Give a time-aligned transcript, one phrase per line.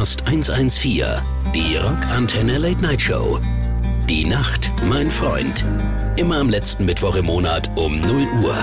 [0.00, 1.04] Podcast 114,
[1.54, 3.38] die Rockantenne Late Night Show.
[4.08, 5.62] Die Nacht, mein Freund.
[6.16, 8.56] Immer am letzten Mittwoch im Monat um 0 Uhr.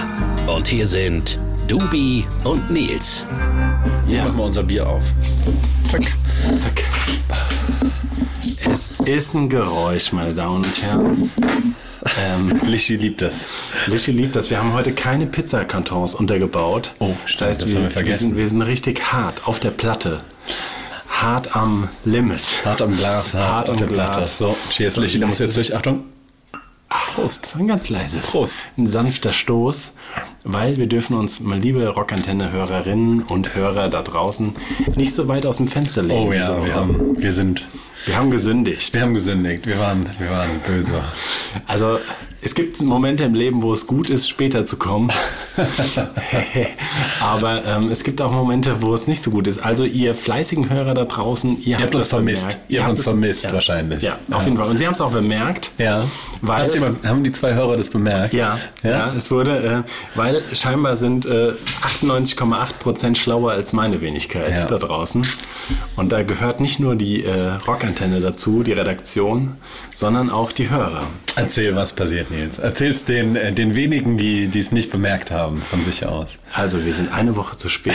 [0.47, 1.38] Und hier sind
[1.68, 3.23] Dubi und Nils.
[4.07, 5.04] Hier machen wir unser Bier auf.
[5.91, 6.11] Zack,
[6.57, 6.84] zack.
[8.67, 11.31] Es ist ein Geräusch, meine Damen und Herren.
[12.19, 13.45] Ähm, Lischi liebt das.
[13.85, 14.49] Lischi liebt das.
[14.49, 16.94] Wir haben heute keine Pizzakartons untergebaut.
[16.98, 18.22] Oh, stimmt, das heißt, das wir, haben wir vergessen.
[18.22, 20.22] Wir sind, wir sind richtig hart auf der Platte.
[21.21, 22.63] Hart am Limit.
[22.63, 24.16] Hart am Glas, hart, Hart auf am Glas.
[24.16, 24.27] Platte.
[24.27, 25.76] So, cheers, Lischi, da muss jetzt durch.
[25.76, 26.03] Achtung.
[26.90, 27.55] Prost.
[27.57, 28.27] Ein ganz leises.
[28.27, 28.57] Prost.
[28.77, 29.91] Ein sanfter Stoß,
[30.43, 34.55] weil wir dürfen uns, mal liebe Rockantenne-Hörerinnen und Hörer da draußen,
[34.95, 36.27] nicht so weit aus dem Fenster legen.
[36.27, 37.68] Oh ja, wir, haben, wir sind,
[38.05, 38.93] wir haben gesündigt.
[38.93, 39.65] wir haben gesündigt.
[39.65, 41.04] Wir waren, wir waren böse.
[41.65, 41.99] Also
[42.47, 45.11] es gibt Momente im Leben, wo es gut ist, später zu kommen.
[47.20, 49.62] Aber ähm, es gibt auch Momente, wo es nicht so gut ist.
[49.62, 52.43] Also ihr fleißigen Hörer da draußen, ihr, habt uns vermisst.
[52.48, 52.70] bemerkt.
[52.70, 54.01] Ihr habt uns es- vermisst, wahrscheinlich.
[54.01, 54.70] Ja, auf jeden Fall.
[54.70, 55.71] Und sie haben es auch bemerkt.
[55.77, 56.05] Ja.
[56.41, 58.34] Weil- jemand, haben die zwei Hörer das bemerkt?
[58.34, 61.51] Ja, ja, es wurde, äh, weil scheinbar sind äh,
[61.82, 64.66] 98,8 Prozent schlauer als meine Wenigkeit Ja.
[64.66, 65.28] da draußen.
[65.97, 69.56] Und da gehört nicht nur die äh, Rockantenne dazu, die Redaktion,
[69.94, 71.03] sondern auch die Hörer.
[71.35, 72.59] Erzähl, was passiert, Nils.
[72.59, 76.38] Erzähl's den, äh, den wenigen, die es nicht bemerkt haben, von sich aus.
[76.53, 77.94] Also, wir sind eine Woche zu spät.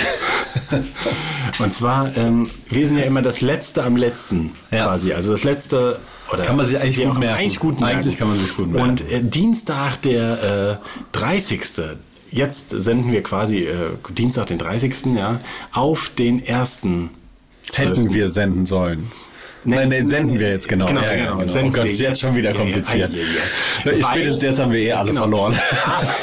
[1.58, 4.86] Und zwar, ähm, wir sind ja immer das Letzte am Letzten Ja.
[4.86, 5.12] quasi.
[5.12, 5.98] Also das Letzte.
[6.32, 7.38] Oder Kann man sich eigentlich gut merken.
[7.38, 7.96] Eigentlich gut merken.
[7.98, 8.90] Eigentlich kann man sich's gut merken.
[8.90, 11.62] Und äh, Dienstag, der äh, 30.
[12.30, 15.14] Jetzt senden wir quasi äh, Dienstag, den 30.
[15.14, 15.40] Ja,
[15.72, 17.10] auf den ersten.
[17.74, 19.10] Hätten wir senden sollen.
[19.64, 20.86] Nein, den nee, senden wir jetzt, genau.
[20.86, 21.36] Genau, ja, genau.
[21.36, 21.46] genau.
[21.46, 22.58] Senden oh Gott, wir ist jetzt schon wieder jetzt.
[22.58, 23.10] kompliziert.
[23.12, 24.08] Ja, ja.
[24.08, 25.20] Spätestens jetzt haben wir eh alle Genau.
[25.22, 25.58] verloren.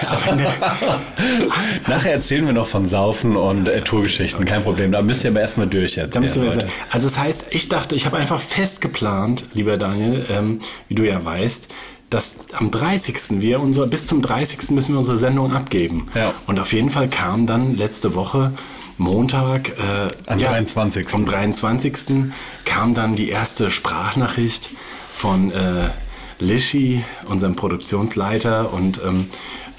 [0.10, 0.48] Aber ne,
[1.88, 4.92] Nachher erzählen wir noch von Saufen und äh, Tourgeschichten, kein Problem.
[4.92, 6.16] Da müsst ihr aber erstmal durch jetzt.
[6.16, 6.68] Da müssen wir Leute.
[6.92, 11.04] Also das heißt, ich dachte, ich habe einfach fest geplant, lieber Daniel, ähm, wie du
[11.08, 11.68] ja weißt,
[12.10, 13.40] dass am 30.
[13.40, 14.72] wir unsere, bis zum 30.
[14.72, 16.08] müssen wir unsere Sendung abgeben.
[16.16, 16.34] Ja.
[16.48, 18.52] Und auf jeden Fall kam dann letzte Woche
[19.00, 21.08] Montag, äh, Am 23..
[21.14, 22.32] Am 23.
[22.66, 24.72] kam dann die erste Sprachnachricht
[25.14, 25.90] von äh,
[26.40, 29.30] Lischi, unserem Produktionsleiter und ähm,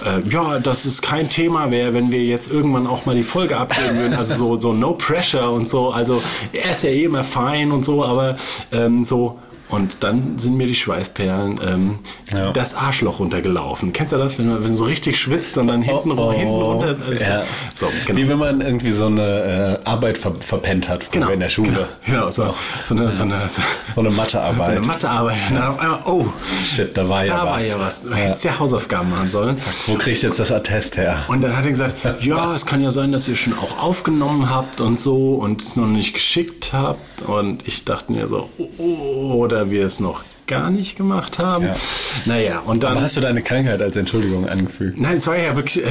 [0.05, 3.59] äh, ja, dass es kein Thema wäre, wenn wir jetzt irgendwann auch mal die Folge
[3.59, 4.15] abgeben würden.
[4.15, 5.91] Also so, so no pressure und so.
[5.91, 8.37] Also er ist ja eh immer fein und so, aber
[8.73, 9.39] ähm, so.
[9.71, 11.99] Und dann sind mir die Schweißperlen ähm,
[12.33, 12.53] Ja.
[12.53, 13.93] das Arschloch runtergelaufen.
[13.93, 16.33] Kennst du das, wenn man wenn du so richtig schwitzt und dann hinten, Oh, oh.
[16.33, 16.97] hinten runter?
[17.09, 17.43] Also, Ja.
[17.75, 21.49] So, Wie wenn man irgendwie so eine äh, Arbeit ver verpennt hat früher in der
[21.49, 21.71] Schule.
[22.05, 22.55] Genau, genau so,
[22.85, 23.63] so eine, so eine, so
[23.95, 24.69] So eine so Mathearbeit.
[24.69, 25.39] eine Mathearbeit.
[25.51, 26.27] Und dann auf einmal, oh,
[26.65, 27.51] Shit, da war ja da was.
[27.53, 28.03] war ja was.
[28.03, 29.57] Du hättest ja Hausaufgaben machen sollen.
[29.87, 31.25] Wo krieg ich jetzt das Attest her?
[31.29, 34.51] Und dann hat er gesagt, ja, es kann ja sein, dass ihr schon auch aufgenommen
[34.51, 36.99] habt und so und es noch nicht geschickt habt.
[37.23, 38.49] Und ich dachte mir so,
[38.79, 41.67] oh, oder wir es noch gar nicht gemacht haben.
[41.67, 41.77] Ja.
[42.25, 42.93] Naja, und dann...
[42.93, 44.99] Aber hast du deine Krankheit als Entschuldigung angefügt?
[45.01, 45.85] Nein, es war ja wirklich.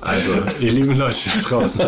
[0.00, 1.80] Also, ihr lieben Leute da draußen.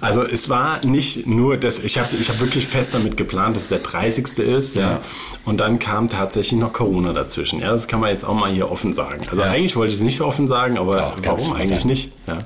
[0.00, 1.78] Also, es war nicht nur das.
[1.78, 4.38] Ich habe ich hab wirklich fest damit geplant, dass es der 30.
[4.38, 4.74] ist.
[4.74, 4.80] Ja.
[4.82, 5.00] Ja.
[5.44, 7.60] Und dann kam tatsächlich noch Corona dazwischen.
[7.60, 9.20] Ja, das kann man jetzt auch mal hier offen sagen.
[9.30, 9.50] Also, Ja.
[9.50, 11.88] eigentlich wollte ich es nicht offen sagen, aber kannst warum eigentlich sagen.
[11.88, 12.12] nicht?
[12.26, 12.38] Ja.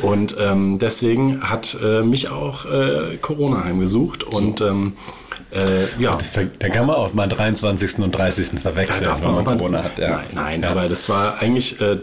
[0.00, 4.24] Und ähm, deswegen hat äh, mich auch äh, Corona heimgesucht.
[4.24, 4.92] Und ähm,
[5.52, 6.16] äh, ja.
[6.16, 7.98] Das Da kann man auch mal 23.
[8.00, 8.60] und 30.
[8.60, 9.98] verwechseln, darf wenn man mal- Corona hat.
[9.98, 10.08] Ja.
[10.16, 10.70] Nein, nein Ja.
[10.70, 11.80] aber das war eigentlich.
[11.80, 11.98] Äh,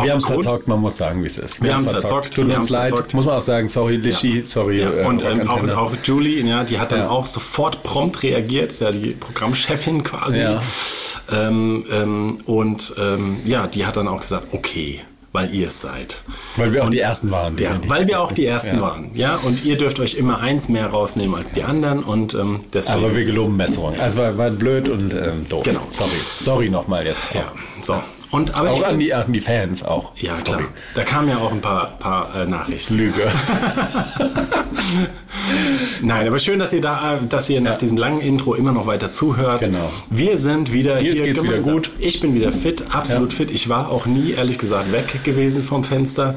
[0.00, 1.60] Wir haben es verzockt, man muss sagen, wie es ist.
[1.60, 2.90] Wir haben's haben's verzockt, Tut wir uns leid.
[2.90, 3.14] verzockt.
[3.14, 4.80] Muss man auch sagen, sorry Lischi, sorry.
[4.80, 7.08] Ja, äh, und ähm, auch, auch Julie, ja, die hat dann Ja.
[7.10, 10.40] auch sofort prompt reagiert, ist ja die Programmchefin quasi.
[10.40, 10.60] Ja.
[11.32, 15.00] Ähm, ähm, und ähm, ja, die hat dann auch gesagt, okay,
[15.32, 16.22] weil ihr es seid.
[16.56, 17.56] Weil wir auch die Ersten waren.
[17.58, 17.90] Ja, definitiv.
[17.90, 18.82] weil wir auch die Ersten Ja.
[18.82, 19.10] waren.
[19.14, 22.98] Ja, und ihr dürft euch immer eins mehr rausnehmen als die anderen und ähm, deswegen.
[23.04, 23.98] Aber wir geloben Besserung.
[23.98, 25.62] Also war, war blöd und ähm, doof.
[25.64, 25.80] Genau.
[25.90, 26.10] Sorry.
[26.36, 27.32] Sorry nochmal jetzt.
[27.34, 27.50] ja,
[27.80, 27.94] so.
[28.32, 30.12] Und, aber Auch ich, an die, an die Fans auch.
[30.16, 30.62] ja, Sorry.
[30.62, 30.68] klar.
[30.94, 32.96] Da kamen ja auch ein paar, paar äh, Nachrichten.
[32.96, 33.30] Lüge.
[36.00, 38.86] Nein, aber schön, dass ihr da, äh, dass ihr nach diesem langen Intro immer noch
[38.86, 39.60] weiter zuhört.
[39.60, 39.90] Genau.
[40.10, 41.24] Wir sind wieder Nils hier.
[41.24, 41.74] geht's wieder gemeinsam.
[41.74, 41.90] gut.
[41.98, 43.36] Ich bin wieder fit, absolut Ja.
[43.38, 43.50] fit.
[43.50, 46.34] Ich war auch nie, ehrlich gesagt, weg gewesen vom Fenster.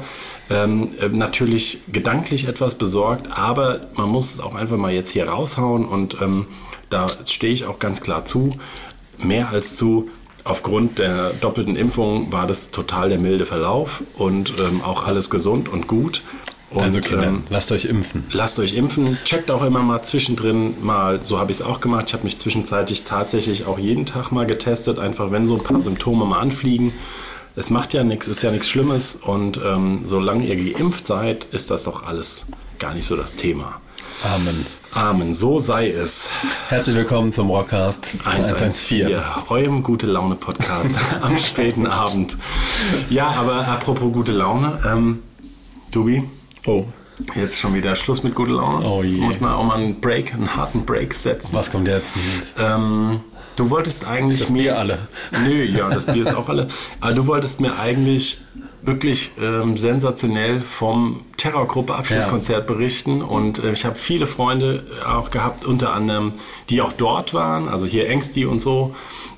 [0.48, 5.28] Ähm, äh, natürlich gedanklich etwas besorgt, aber man muss es auch einfach mal jetzt hier
[5.28, 6.46] raushauen und ähm,
[6.88, 8.52] da stehe ich auch ganz klar zu.
[9.18, 10.08] Mehr als zu.
[10.46, 15.68] Aufgrund der doppelten Impfung war das total der milde Verlauf und ähm, auch alles gesund
[15.68, 16.22] und gut.
[16.70, 18.22] Und, also Kinder, ähm, lasst euch impfen.
[18.30, 19.18] Lasst euch impfen.
[19.24, 22.04] Checkt auch immer mal zwischendrin mal, so habe ich es auch gemacht.
[22.06, 25.80] Ich habe mich zwischenzeitlich tatsächlich auch jeden Tag mal getestet, einfach wenn so ein paar
[25.80, 26.92] Symptome mal anfliegen.
[27.56, 31.72] Es macht ja nichts, ist ja nichts Schlimmes und ähm, solange ihr geimpft seid, ist
[31.72, 32.46] das doch alles
[32.78, 33.80] gar nicht so das Thema.
[34.22, 34.64] Amen.
[34.96, 36.26] Amen, so sei es.
[36.70, 39.14] Herzlich willkommen zum Rockcast 114,
[39.50, 42.34] eurem gute Laune Podcast am späten Abend.
[43.10, 45.22] Ja, aber apropos gute Laune, ähm,
[45.92, 46.24] Dubi,
[46.66, 46.86] Oh,
[47.34, 48.88] jetzt schon wieder Schluss mit gute Laune.
[48.88, 49.18] Oh je.
[49.18, 51.54] Muss man auch mal einen Break, einen harten Break setzen.
[51.54, 52.14] was kommt jetzt?
[52.58, 53.20] Ähm,
[53.56, 54.98] du wolltest eigentlich Das mir Bier alle.
[55.44, 56.68] Nö, ja, das Bier ist auch alle.
[57.02, 58.38] Aber du wolltest mir eigentlich
[58.86, 65.64] wirklich ähm, sensationell vom Terrorgruppe Abschlusskonzert berichten und äh, ich habe viele Freunde auch gehabt,
[65.64, 66.32] unter anderem,
[66.70, 68.94] die auch dort waren, also hier Engsti und so,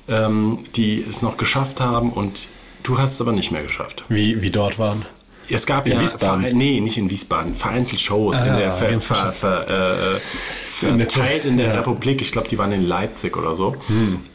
[0.07, 2.47] ähm, die es noch geschafft haben und
[2.83, 4.05] du hast es aber nicht mehr geschafft.
[4.09, 5.05] Wie, wie dort waren?
[5.51, 6.41] Es gab In ja Wiesbaden?
[6.41, 10.19] Verein- nee, nicht in Wiesbaden, vereinzelt Shows Ah, in der ja, ver, ver, ver, äh,
[10.69, 11.71] verteilt in der Ja.
[11.73, 11.79] Hm.
[11.79, 12.21] Republik.
[12.21, 13.75] Ich glaube, die waren in Leipzig oder so.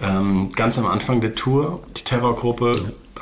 [0.02, 2.72] Ähm, ganz am Anfang der Tour, die Terrorgruppe,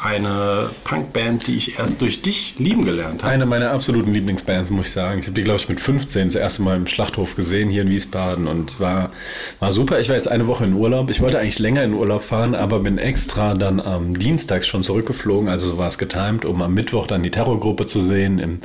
[0.03, 3.33] eine Punkband, die ich erst durch dich lieben gelernt habe.
[3.33, 5.21] Eine meiner absoluten Lieblingsbands, muss ich sagen.
[5.21, 7.89] Ich habe die, glaube ich, mit 15 das erste Mal im Schlachthof gesehen, hier in
[7.89, 8.49] Wiesbaden.
[8.49, 9.13] Und war,
[9.61, 10.01] war super.
[10.01, 11.09] Ich war jetzt eine Woche in Urlaub.
[11.09, 15.49] Ich wollte eigentlich länger in Urlaub fahren, aber bin extra dann am Dienstag schon zurückgeflogen.
[15.49, 18.41] Also so war es getimt, um am Mittwoch dann die Terrorgruppe zu sehen.
[18.41, 18.59] Im,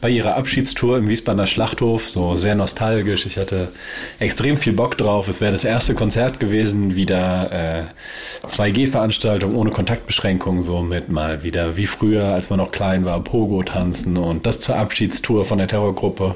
[0.00, 2.08] bei ihrer Abschiedstour im Wiesbadener Schlachthof.
[2.08, 3.26] So sehr nostalgisch.
[3.26, 3.72] Ich hatte
[4.20, 5.26] extrem viel Bock drauf.
[5.26, 10.62] Es wäre das erste Konzert gewesen, wieder äh, 2G-Veranstaltung ohne Kontaktbeschränkung.
[10.62, 14.60] So mit mal wieder wie früher, als man noch klein war, Pogo tanzen und das
[14.60, 16.34] zur Abschiedstour von der Terrorgruppe.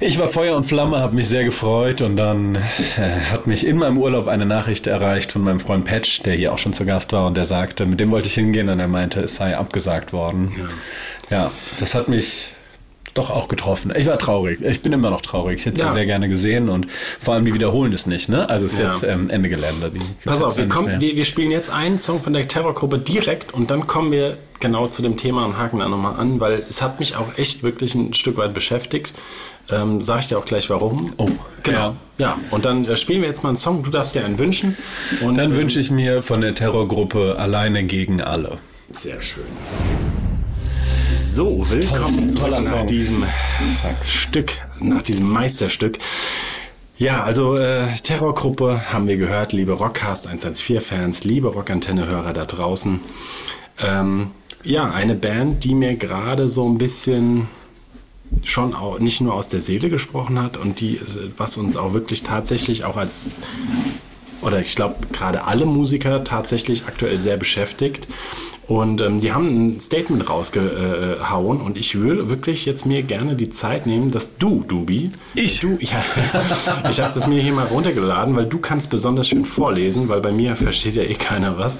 [0.00, 2.60] Ich war Feuer und Flamme, habe mich sehr gefreut und dann äh,
[3.30, 6.58] hat mich in meinem Urlaub eine Nachricht erreicht von meinem Freund Patch, der hier auch
[6.58, 9.20] schon zu Gast war und der sagte, mit dem wollte ich hingehen und er meinte,
[9.20, 10.52] es sei abgesagt worden.
[11.30, 12.50] Ja, das hat mich
[13.18, 13.92] doch auch getroffen.
[13.96, 14.60] Ich war traurig.
[14.62, 15.58] Ich bin immer noch traurig.
[15.60, 15.88] Ich hätte Ja.
[15.88, 16.86] sie sehr gerne gesehen und
[17.20, 18.28] vor allem die wiederholen es nicht.
[18.28, 18.48] Ne?
[18.48, 18.90] Also es ist Ja.
[18.92, 19.90] jetzt ähm, Ende Gelände.
[20.24, 23.70] Pass auf, wir, kommen, wir, wir spielen jetzt einen Song von der Terrorgruppe direkt und
[23.70, 26.98] dann kommen wir genau zu dem Thema und haken da nochmal an, weil es hat
[27.00, 29.12] mich auch echt wirklich ein Stück weit beschäftigt.
[29.70, 31.12] Ähm, sag ich dir auch gleich warum.
[31.16, 31.28] Oh,
[31.62, 31.78] genau.
[31.78, 31.94] ja.
[32.18, 33.82] Ja, und dann äh, spielen wir jetzt mal einen Song.
[33.82, 34.76] Du darfst dir einen wünschen.
[35.20, 38.58] Und, Dann ähm, wünsche ich mir von der Terrorgruppe Alleine gegen alle.
[38.92, 39.44] Sehr schön.
[41.36, 43.22] So, willkommen zurück nach diesem
[44.02, 45.98] Stück, nach diesem Meisterstück.
[46.96, 53.00] Ja, also äh, Terrorgruppe haben wir gehört, liebe Rockcast 114-Fans, liebe Rockantenne-Hörer da draußen.
[53.82, 54.30] Ähm,
[54.64, 57.48] ja, eine Band, die mir gerade so ein bisschen
[58.42, 60.98] schon auch nicht nur aus der Seele gesprochen hat und die,
[61.36, 63.36] was uns auch wirklich tatsächlich auch als
[64.46, 68.06] oder ich glaube gerade alle Musiker tatsächlich aktuell sehr beschäftigt.
[68.68, 69.46] Und ähm, die haben
[69.76, 74.64] ein Statement rausgehauen und ich würde wirklich jetzt mir gerne die Zeit nehmen, dass du,
[74.66, 75.60] Dubi, Ich?
[75.60, 76.02] du, ja,
[76.90, 80.32] ich habe das mir hier mal runtergeladen, weil du kannst besonders schön vorlesen, weil bei
[80.32, 81.78] mir versteht ja eh keiner was.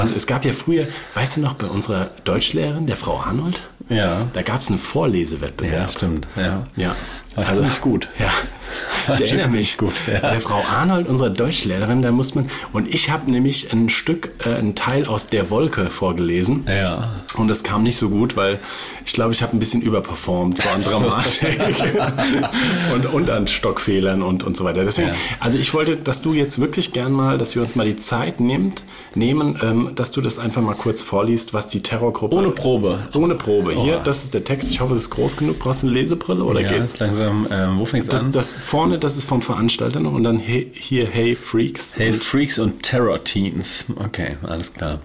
[0.00, 3.60] Und es gab ja früher, weißt du noch, bei unserer Deutschlehrerin, der Frau Arnold,
[3.90, 4.26] Ja.
[4.32, 5.88] da gab es einen Vorlesewettbewerb.
[5.88, 6.26] Ja, stimmt.
[6.36, 6.66] Ja.
[6.76, 6.96] Ja.
[7.34, 8.08] War ziemlich gut.
[8.18, 8.30] Ja.
[9.20, 9.76] Ich erinnere mich.
[9.76, 10.30] gut, ja.
[10.30, 12.48] Der Frau Arnold, unserer Deutschlehrerin, da muss man.
[12.72, 16.66] Und ich habe nämlich ein Stück, äh, einen Teil aus Der Wolke vorgelesen.
[16.66, 17.10] Ja.
[17.36, 18.58] Und das kam nicht so gut, weil
[19.04, 21.58] ich glaube, ich habe ein bisschen überperformt so an Dramatik
[22.94, 24.84] und, und an Stockfehlern und, und so weiter.
[24.84, 25.14] Deswegen, Ja.
[25.40, 28.40] also ich wollte, dass du jetzt wirklich gern mal, dass wir uns mal die Zeit
[28.40, 28.82] nimmt,
[29.14, 32.34] nehmen, ähm, dass du das einfach mal kurz vorliest, was die Terrorgruppe.
[32.36, 32.98] Ohne Probe.
[33.14, 33.72] Ohne Probe.
[33.74, 34.02] Hier, Oh.
[34.02, 34.70] das ist der Text.
[34.70, 35.58] Ich hoffe, es ist groß genug.
[35.58, 36.98] Brauchst du eine Lesebrille oder ja, geht's?
[36.98, 37.46] langsam.
[37.50, 38.32] Ähm, wo fängt es Das, an?
[38.32, 41.96] das vorne, das ist vom Veranstalter noch und dann he, hier Hey Freaks.
[41.98, 43.84] Hey und Freaks und Terror Teens.
[43.96, 45.00] Okay, alles klar.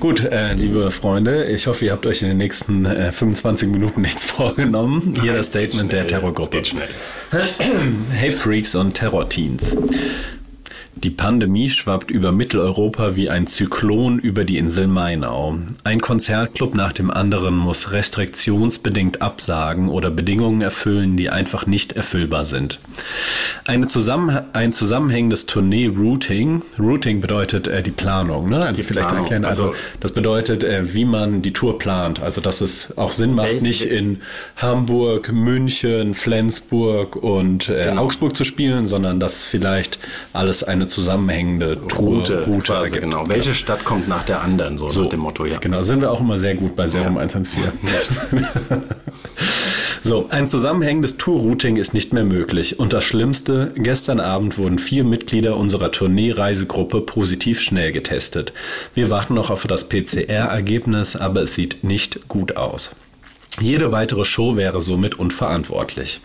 [0.00, 4.00] Gut, äh, liebe Freunde, ich hoffe, ihr habt euch in den nächsten äh, 25 Minuten
[4.00, 5.14] nichts vorgenommen.
[5.20, 6.56] Hier das Statement der Schnell, Terrorgruppe.
[6.56, 6.88] geht schnell.
[8.12, 9.76] Hey Freaks und Terror-Teens.
[10.98, 15.58] Die Pandemie schwappt über Mitteleuropa wie ein Zyklon über die Insel Mainau.
[15.84, 22.46] Ein Konzertclub nach dem anderen muss restriktionsbedingt absagen oder Bedingungen erfüllen, die einfach nicht erfüllbar
[22.46, 22.80] sind.
[23.88, 28.64] Zusammen ein zusammenhängendes Tournee-Routing, Routing bedeutet äh, die Planung, ne?
[28.64, 32.20] Also vielleicht Planung, erklären, also, also- das bedeutet, äh, wie man die Tour plant.
[32.20, 34.22] Also dass es auch Sinn macht, nicht in
[34.56, 38.02] Hamburg, München, Flensburg und äh, Genau.
[38.04, 39.98] Augsburg zu spielen, sondern dass vielleicht
[40.32, 43.28] alles eine zusammenhängende Tour, Route, Route quasi, genau.
[43.28, 45.58] Welche Stadt kommt nach der anderen, so, nach dem Motto, ja.
[45.58, 47.20] Genau, sind wir auch immer sehr gut bei Serum Ja.
[47.20, 47.62] 114.
[50.02, 52.78] so, ein zusammenhängendes Tourrouting ist nicht mehr möglich.
[52.78, 58.52] Und das Schlimmste, gestern Abend wurden vier Mitglieder unserer Tournee-Reisegruppe positiv schnell getestet.
[58.94, 62.92] Wir warten noch auf das PCR-Ergebnis, aber es sieht nicht gut aus.
[63.60, 66.20] Jede weitere Show wäre somit unverantwortlich.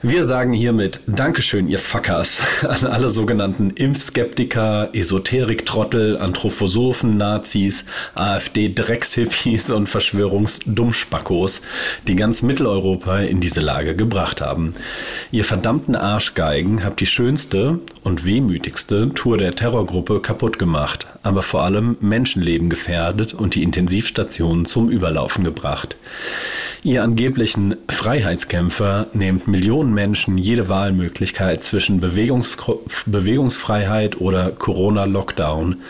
[0.00, 9.88] Wir sagen hiermit Dankeschön, ihr Fuckers, an alle sogenannten Impfskeptiker, Esoterik-Trottel, Anthroposophen, Nazis, AfD-Dreckshippies und
[9.88, 11.62] Verschwörungsdummspackos,
[12.06, 14.76] die ganz Mitteleuropa in diese Lage gebracht haben.
[15.32, 21.64] Ihr verdammten Arschgeigen habt die schönste und wehmütigste Tour der Terrorgruppe kaputt gemacht, aber vor
[21.64, 25.96] allem Menschenleben gefährdet und die Intensivstationen zum Überlaufen gebracht.
[26.84, 32.56] Ihr angeblichen Freiheitskämpfer nehmt Millionen Menschen jede Wahlmöglichkeit zwischen Bewegungs
[33.06, 35.80] Bewegungsfreiheit oder Corona-Lockdown,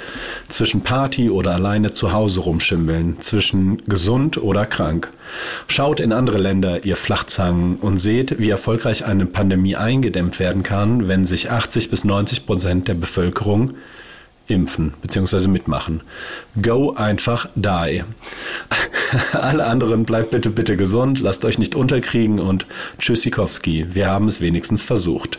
[0.49, 5.11] zwischen Party oder alleine zu Hause rumschimmeln, zwischen gesund oder krank.
[5.67, 11.09] Schaut in andere Länder, ihr Flachzangen, und seht, wie erfolgreich eine Pandemie eingedämmt werden kann,
[11.09, 13.75] wenn sich 80 bis 90 Prozent der Bevölkerung
[14.49, 15.49] impfen bzw.
[15.49, 16.03] mitmachen.
[16.61, 18.03] Go einfach die.
[19.33, 22.67] Alle anderen bleibt bitte, bitte gesund, lasst euch nicht unterkriegen und
[22.99, 25.39] Tschüssikowski, wir haben es wenigstens versucht.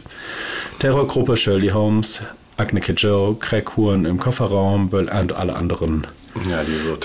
[0.80, 2.22] Terrorgruppe Shirley Holmes,
[2.58, 6.08] Agne Joe, Craig Huren im Kofferraum und alle anderen
[6.50, 6.62] ja,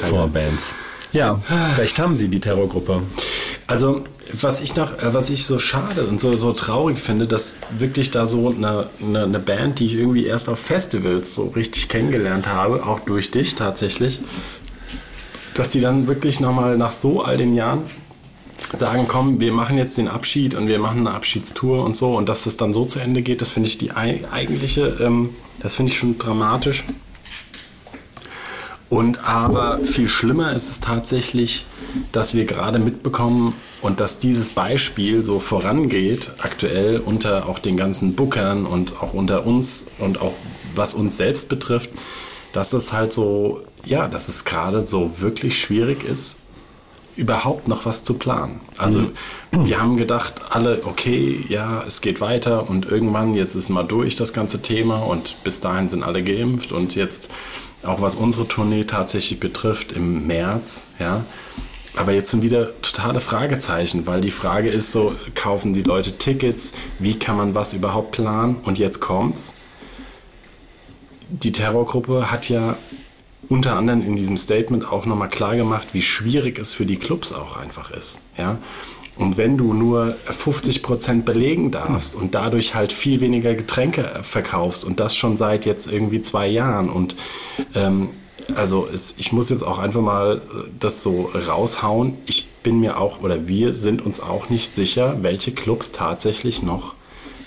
[0.08, 0.72] Vorbands.
[1.12, 1.40] Ja,
[1.78, 3.02] recht haben sie, die Terrorgruppe.
[3.68, 7.54] Also, was ich noch, äh, was ich so schade und so, so traurig finde, dass
[7.78, 11.88] wirklich da so eine, eine, eine, Band, die ich irgendwie erst auf Festivals so richtig
[11.88, 14.20] kennengelernt habe, auch durch dich tatsächlich,
[15.54, 17.82] dass die dann wirklich nochmal nach so all den Jahren
[18.72, 22.28] sagen, komm, wir machen jetzt den Abschied und wir machen eine Abschiedstour und so und
[22.28, 25.30] dass das dann so zu Ende geht, das finde ich die eigentliche, ähm,
[25.60, 26.84] das finde ich schon dramatisch.
[28.90, 31.66] Und aber viel schlimmer ist es tatsächlich,
[32.12, 38.14] dass wir gerade mitbekommen und dass dieses Beispiel so vorangeht, aktuell unter auch den ganzen
[38.14, 40.34] Bookern und auch unter uns und auch
[40.76, 41.90] was uns selbst betrifft,
[42.52, 46.40] dass es halt so, ja, dass es gerade so wirklich schwierig ist,
[47.16, 48.60] überhaupt noch was zu planen.
[48.76, 49.12] Also mhm.
[49.52, 54.16] wir haben gedacht, alle, okay, ja, es geht weiter und irgendwann, jetzt ist mal durch
[54.16, 57.30] das ganze Thema und bis dahin sind alle geimpft und jetzt
[57.84, 61.24] auch was unsere Tournee tatsächlich betrifft, im März, ja.
[61.96, 66.72] Aber jetzt sind wieder totale Fragezeichen, weil die Frage ist so, kaufen die Leute Tickets?
[66.98, 68.56] Wie kann man was überhaupt planen?
[68.64, 69.52] Und jetzt kommt's.
[71.28, 72.76] Die Terrorgruppe hat ja
[73.48, 77.32] unter anderem in diesem Statement auch nochmal klar gemacht, wie schwierig es für die Clubs
[77.32, 78.20] auch einfach ist.
[78.36, 78.58] Ja?
[79.16, 84.84] Und wenn du nur 50 Prozent belegen darfst und dadurch halt viel weniger Getränke verkaufst
[84.84, 87.14] und das schon seit jetzt irgendwie zwei Jahren und
[87.74, 88.10] ähm,
[88.56, 92.14] also es, ich muss jetzt auch einfach mal äh, das so raushauen.
[92.26, 96.94] Ich bin mir auch oder wir sind uns auch nicht sicher, welche Clubs tatsächlich noch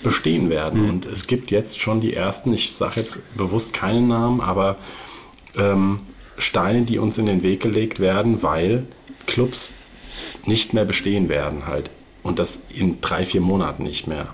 [0.02, 0.84] bestehen werden.
[0.84, 0.90] Mhm.
[0.90, 4.76] Und es gibt jetzt schon die ersten, ich sage jetzt bewusst keinen Namen, aber
[5.56, 6.00] ähm,
[6.36, 8.86] Steine, die uns in den Weg gelegt werden, weil
[9.26, 9.72] Clubs
[10.46, 11.90] nicht mehr bestehen werden halt.
[12.22, 14.28] Und das in drei, vier Monaten nicht mehr.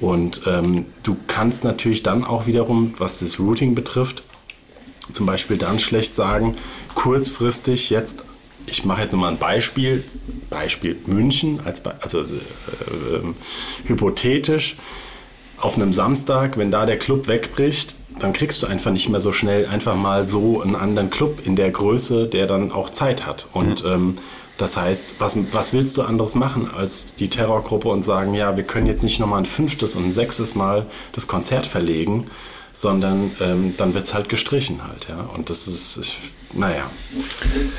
[0.00, 4.22] Und ähm, du kannst natürlich dann auch wiederum, was das Routing betrifft,
[5.12, 6.56] zum Beispiel dann schlecht sagen,
[6.94, 8.24] kurzfristig jetzt,
[8.66, 10.04] ich mache jetzt mal ein Beispiel,
[10.48, 13.22] Beispiel München, als, also äh, äh,
[13.84, 14.76] hypothetisch,
[15.58, 19.32] auf einem Samstag, wenn da der Club wegbricht, dann kriegst du einfach nicht mehr so
[19.32, 23.46] schnell einfach mal so einen anderen Club in der Größe, der dann auch Zeit hat.
[23.52, 23.90] Und mhm.
[23.90, 24.18] ähm,
[24.58, 28.64] das heißt, was, was willst du anderes machen als die Terrorgruppe und sagen, ja, wir
[28.64, 32.26] können jetzt nicht nochmal ein fünftes und ein sechstes Mal das Konzert verlegen,
[32.74, 35.28] sondern ähm, dann wird es halt gestrichen halt, ja.
[35.34, 36.18] Und das ist, ich,
[36.52, 36.90] naja.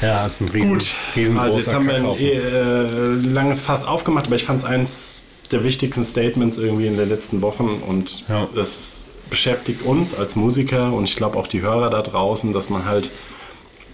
[0.02, 0.88] Ja, das ist ein riesen, Gut.
[1.16, 5.22] riesengroßer Also jetzt haben wir ein äh, langes Fass aufgemacht, aber ich fand es eins
[5.52, 8.48] der wichtigsten Statements irgendwie in den letzten Wochen und ja.
[8.56, 12.86] das beschäftigt uns als Musiker und ich glaube auch die Hörer da draußen, dass man
[12.86, 13.10] halt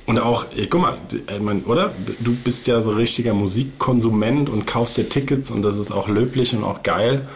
[0.08, 1.92] und auch, ey, guck mal, ich mein, oder?
[2.20, 6.56] Du bist ja so richtiger Musikkonsument und kaufst dir Tickets und das ist auch löblich
[6.56, 7.28] und auch geil.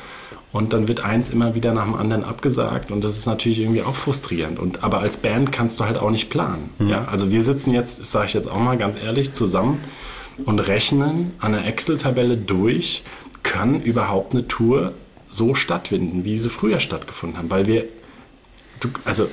[0.53, 3.83] Und dann wird eins immer wieder nach dem anderen abgesagt und das ist natürlich irgendwie
[3.83, 4.57] auch frustrierend.
[4.57, 6.69] Und, aber als Band kannst du halt auch nicht planen.
[6.79, 6.89] Mhm.
[6.89, 7.05] Ja?
[7.11, 9.81] Also wir sitzen jetzt, das sage ich jetzt auch mal ganz ehrlich, zusammen
[10.45, 13.03] und rechnen an der Excel-Tabelle durch,
[13.43, 14.93] kann überhaupt eine Tour
[15.31, 17.49] so stattfinden, wie sie früher stattgefunden haben.
[17.49, 17.85] Weil wir,
[18.79, 19.27] du, also,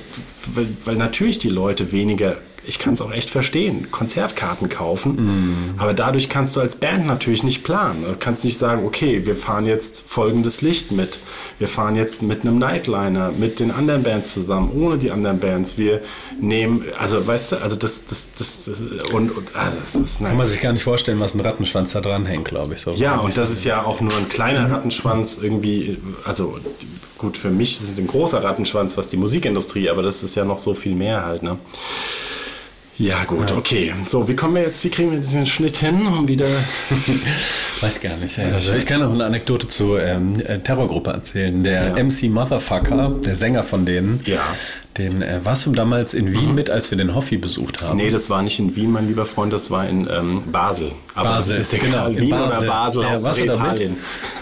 [0.55, 2.37] weil, weil natürlich die Leute weniger
[2.69, 5.73] ich kann es auch echt verstehen, Konzertkarten kaufen.
[5.73, 5.79] Mm.
[5.79, 8.03] Aber dadurch kannst du als Band natürlich nicht planen.
[8.05, 11.17] Du kannst nicht sagen, okay, wir fahren jetzt folgendes Licht mit.
[11.57, 15.79] Wir fahren jetzt mit einem Nightliner, mit den anderen Bands zusammen, ohne die anderen Bands.
[15.79, 16.01] Wir
[16.39, 18.79] nehmen, also weißt du, also das, das, das, das
[19.11, 22.01] und, und ah, das ist Kann man sich gar nicht vorstellen, was ein Rattenschwanz da
[22.01, 22.81] dran hängt, glaube ich.
[22.81, 26.59] So ja, und das ist ja auch nur ein kleiner Rattenschwanz irgendwie, also
[27.17, 30.45] gut, für mich ist es ein großer Rattenschwanz, was die Musikindustrie, aber das ist ja
[30.45, 31.57] noch so viel mehr halt, ne?
[32.99, 33.93] Ja, gut, okay.
[34.07, 36.45] So, wie kommen wir jetzt, wie kriegen wir diesen Schnitt hin, um wieder.
[37.81, 38.37] Weiß gar nicht.
[38.37, 38.43] Ja.
[38.53, 41.63] Also ich kann noch eine Anekdote zur ähm, äh, Terrorgruppe erzählen.
[41.63, 42.03] Der Ja.
[42.03, 44.41] MC Motherfucker, der Sänger von denen, Ja.
[44.99, 47.97] Den äh, warst du damals in Wien mit, als wir den Hoffi besucht haben.
[47.97, 50.91] Nee, das war nicht in Wien, mein lieber Freund, das war in ähm, Basel.
[51.15, 52.67] Aber Basel, ist egal, genau, Wien oder Basel.
[52.67, 53.39] Basel, Ja, warst?
[53.39, 53.97] Italien.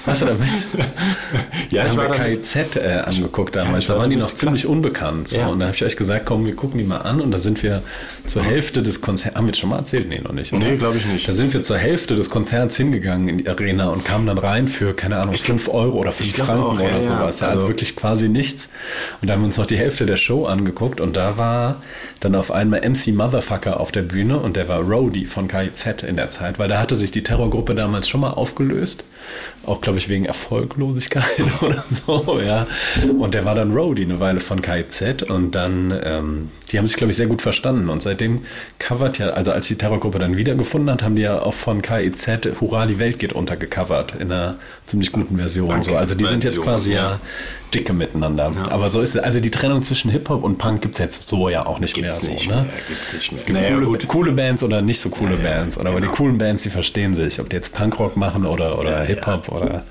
[0.06, 0.40] Warst du da mit?
[1.72, 3.84] ja, Da ich haben war wir KIZ äh, angeguckt damals.
[3.84, 5.30] ich war da waren die damit, noch ziemlich unbekannt.
[5.30, 5.38] So.
[5.38, 5.48] Ja.
[5.48, 7.22] Und da habe ich euch gesagt, komm, wir gucken die mal an.
[7.22, 7.84] Und da sind wir
[8.26, 9.36] zur Hälfte des Konzerts.
[9.36, 10.08] Haben wir das schon mal erzählt?
[10.10, 10.54] Nee, noch nicht.
[10.54, 10.64] oder?
[10.66, 11.28] Nee, glaub ich nicht.
[11.28, 14.68] Da sind wir zur Hälfte des Konzerts hingegangen in die Arena und kamen dann rein
[14.68, 17.02] für, keine Ahnung, 5 Euro oder 5 ich glaub Franken auch, ja, oder ja.
[17.02, 17.40] sowas.
[17.40, 18.70] Ja, also, Also- wirklich quasi nichts.
[19.22, 21.00] Und da haben wir uns noch die Hälfte der Show angeguckt.
[21.00, 21.82] Und da war
[22.20, 24.40] dann auf einmal MC Motherfucker auf der Bühne.
[24.40, 26.60] Und der war Roadie von KIZ in der Zeit.
[26.60, 29.04] Weil da hatte sich die Terrorgruppe damals schon mal aufgelöst.
[29.66, 31.26] Auch, glaube ich, wegen Erfolglosigkeit
[31.62, 32.68] oder so, ja.
[33.20, 36.96] Und der war dann Roadie eine Weile von KIZ und dann, ähm, die haben sich,
[36.96, 37.90] glaube ich, sehr gut verstanden.
[37.90, 38.44] Und seitdem
[38.80, 42.28] covert ja, also als die Terrorgruppe dann wiedergefunden hat, haben die ja auch von KIZ
[42.62, 44.56] Hurra, die Welt geht unter gecovert in einer
[44.86, 45.70] ziemlich guten Version.
[45.70, 45.86] Danke.
[45.92, 45.98] So.
[45.98, 47.20] Also die sind jetzt Version, quasi ja, ja.
[47.74, 48.52] dicke miteinander.
[48.70, 49.22] Aber so ist es.
[49.22, 52.24] Also die Trennung zwischen Hip-Hop und Punk gibt es jetzt so ja auch nicht Gibt's
[52.24, 52.32] mehr.
[52.32, 52.70] nicht so, mehr, ne?
[52.88, 53.40] gibt's nicht mehr.
[53.40, 55.78] Es gibt Naja, coole, coole Bands oder nicht so coole Ja, ja, Bands.
[55.78, 56.12] Oder aber genau.
[56.12, 59.50] die coolen Bands, die verstehen sich, ob die jetzt Punkrock machen oder, oder Ja, Hip-Hop
[59.50, 59.66] oder.
[59.74, 59.82] ja.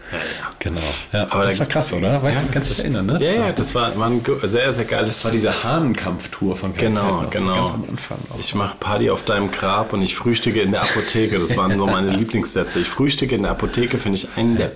[0.58, 0.80] Genau.
[1.12, 2.22] Ja, Aber das da war krass, oder?
[2.22, 3.18] Weißt du, kannst du dich erinnern, ne?
[3.22, 5.08] Ja, ja, das war, war ein sehr, sehr geiles.
[5.16, 7.54] Das war diese Hahnenkampftour von KZ Genau, so genau.
[7.54, 8.18] ganz am Anfang.
[8.34, 8.38] auch.
[8.40, 11.38] Ich mache Party auf deinem Grab und ich frühstücke in der Apotheke.
[11.38, 12.80] Das waren so meine Lieblingssätze.
[12.80, 14.72] Ich frühstücke in der Apotheke, finde ich einen der,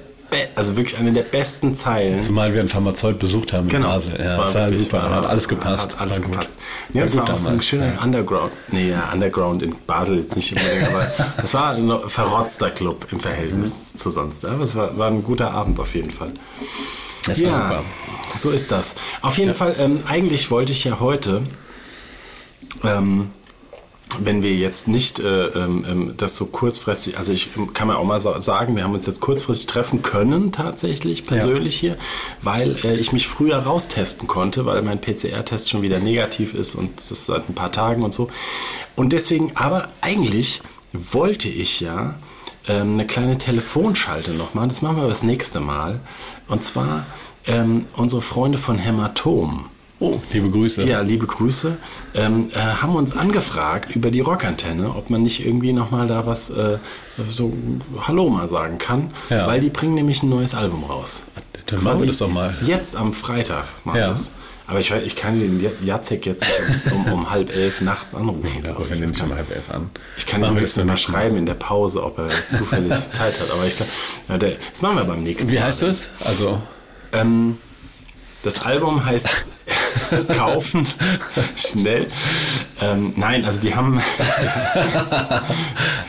[0.54, 2.20] also wirklich eine der besten Zeilen.
[2.22, 4.12] Zumal wir einen Pharmazeut besucht haben in Genau, Basel.
[4.12, 5.92] Ja, das war, wirklich- super, hat alles gepasst.
[5.92, 6.54] Hat alles war gepasst.
[6.90, 8.02] Nee, War das war gut auch so ein schöner ja.
[8.02, 8.52] Underground.
[8.68, 11.10] Nee, ja, Underground in Basel jetzt nicht unbedingt, aber
[11.42, 14.44] es war ein verrotzter Club im Verhältnis zu sonst.
[14.44, 16.32] Aber es war, war ein guter Abend auf jeden Fall.
[17.26, 17.82] Das war super.
[18.36, 18.94] so ist das.
[19.22, 21.42] Auf jeden Fall, ähm, eigentlich wollte ich ja heute,
[22.84, 23.30] ähm,
[24.18, 27.96] wenn wir jetzt nicht äh, ähm, ähm, das so kurzfristig, also ich ähm, kann mir
[27.96, 31.96] auch mal sa- sagen, wir haben uns jetzt kurzfristig treffen können, tatsächlich persönlich hier,
[32.42, 36.90] weil äh, ich mich früher raustesten konnte, weil mein PCR-Test schon wieder negativ ist und
[37.10, 38.28] das seit ein paar Tagen und so.
[38.96, 40.60] Und deswegen, aber eigentlich
[40.92, 42.16] wollte ich ja
[42.68, 44.68] ähm, eine kleine Telefonschalte noch machen.
[44.70, 46.00] Das machen wir das nächste Mal.
[46.48, 47.06] Und zwar
[47.46, 49.66] ähm, unsere Freunde von Hämatom.
[50.02, 50.82] Oh, liebe Grüße.
[50.84, 51.76] Ja, liebe Grüße.
[52.14, 56.48] Ähm, äh, haben uns angefragt über die Rockantenne, ob man nicht irgendwie nochmal da was
[56.48, 56.78] äh,
[57.28, 57.52] so
[58.00, 59.10] Hallo mal sagen kann.
[59.28, 59.46] Ja.
[59.46, 61.22] Weil die bringen nämlich ein neues Album raus.
[61.66, 62.56] Dann machen wir das doch mal.
[62.62, 64.10] Jetzt am Freitag machen wir Ja.
[64.10, 64.30] das.
[64.66, 68.46] Aber ich, ich kann den Jacek jetzt nicht um, um, um halb elf nachts anrufen.
[68.62, 68.90] Da glaub ich.
[68.92, 69.90] rufen wir kann- schon halb elf an.
[70.16, 73.50] ich kann ihm höchstens mal schreiben in der Pause, ob er zufällig Zeit hat.
[73.52, 73.90] Aber ich glaube,
[74.28, 74.36] ja,
[74.80, 75.64] machen wir beim nächsten Wie Mal.
[75.64, 76.08] heißt das?
[76.24, 76.62] Also,
[77.12, 77.58] Ähm,
[78.42, 79.28] das Album heißt
[80.36, 80.86] Kaufen
[81.56, 82.06] schnell.
[82.80, 84.00] Ähm, nein, also die haben.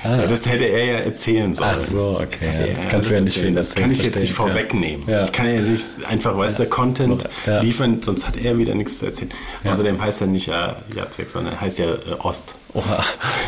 [0.03, 1.77] ja, das hätte er ja erzählen sollen.
[1.79, 3.55] Ach so, okay, Das, ja, das kannst du ja nicht erzählen.
[3.55, 5.07] Das kann ich jetzt nicht vorwegnehmen.
[5.07, 5.25] Ja.
[5.25, 7.27] Ich kann ja nicht einfach, weißt du, Content
[7.61, 9.31] liefern, sonst hat er wieder nichts zu erzählen.
[9.63, 12.55] Außerdem heißt er nicht äh, Jacek, sondern er heißt ja äh, Ost.
[12.73, 13.03] oha,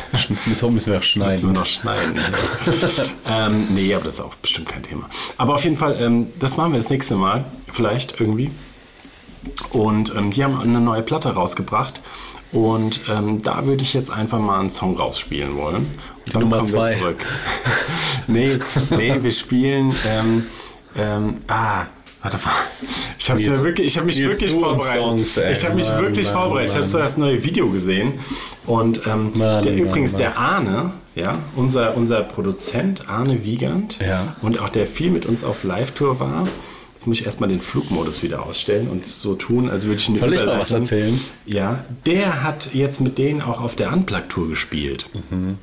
[0.56, 1.54] so müssen wir auch Müssen wir schneiden.
[1.54, 2.16] noch schneiden.
[3.28, 3.48] ja.
[3.48, 5.10] ähm, nee, aber das ist auch bestimmt kein Thema.
[5.38, 8.52] Aber auf jeden Fall, ähm, das machen wir das nächste Mal, vielleicht irgendwie.
[9.72, 12.02] Und ähm, die haben eine neue Platte rausgebracht.
[12.52, 15.88] Und ähm, da würde ich jetzt einfach mal einen Song rausspielen wollen.
[16.28, 16.92] Und dann Nummer kommen zwei.
[16.92, 17.26] wir zurück.
[18.28, 18.60] nee,
[18.92, 19.96] nee, wir spielen.
[20.08, 20.46] Ähm,
[20.96, 21.86] ähm, ah,
[22.22, 22.52] warte mal.
[23.18, 25.02] Ich habe Jetzt- wirklich, ich habe mich wirklich vorbereitet.
[25.02, 25.52] Songs, ey.
[25.54, 26.70] ich habe mich Mann, wirklich Mann, vorbereitet.
[26.70, 26.92] Ich habe Mann.
[26.92, 28.14] so das neue Video gesehen.
[28.68, 30.20] Und ähm, Mann, der, Mann, übrigens Mann.
[30.22, 34.36] der Arne, ja, unser, unser Produzent Arne Wiegand Ja.
[34.42, 36.48] und auch der viel mit uns auf Live-Tour war.
[37.04, 40.20] Jetzt muss ich erstmal den Flugmodus wieder ausstellen und so tun, als würde ich eine
[40.20, 41.20] Soll ich mal was erzählen?
[41.46, 45.10] Ja, der hat jetzt mit denen auch auf der Unplugged-Tour gespielt.
[45.30, 45.58] Mhm.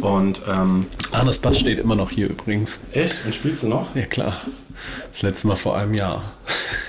[0.00, 2.78] Und ähm, Arnes Bass steht immer noch hier übrigens.
[2.92, 3.22] echt?
[3.26, 3.94] Und spielst du noch?
[3.94, 4.40] Ja, klar.
[5.12, 6.32] Das letzte Mal vor einem Jahr.